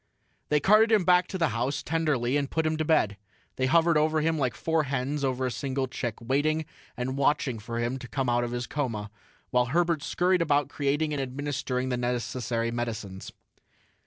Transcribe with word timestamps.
They 0.49 0.59
carted 0.59 0.91
him 0.91 1.05
back 1.05 1.27
to 1.27 1.37
the 1.37 1.49
house, 1.49 1.83
tenderly, 1.83 2.35
and 2.35 2.49
put 2.49 2.65
him 2.65 2.75
to 2.77 2.83
bed. 2.83 3.17
They 3.57 3.67
hovered 3.67 3.99
over 3.99 4.19
him 4.19 4.39
like 4.39 4.55
four 4.55 4.85
hens 4.85 5.23
over 5.23 5.45
a 5.45 5.51
single 5.51 5.85
chick, 5.85 6.15
waiting 6.19 6.65
and 6.97 7.17
watching 7.19 7.59
for 7.59 7.77
him 7.77 7.99
to 7.99 8.07
come 8.07 8.27
out 8.27 8.43
of 8.43 8.49
his 8.49 8.65
coma, 8.65 9.11
while 9.51 9.65
Herbert 9.67 10.01
scurried 10.01 10.41
about 10.41 10.69
creating 10.69 11.13
and 11.13 11.21
administering 11.21 11.89
the 11.89 11.97
necessary 11.97 12.71
medicines. 12.71 13.31